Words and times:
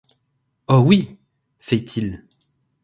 Oh 0.67 0.79
oui!… 0.79 1.15
feit-il. 1.59 2.23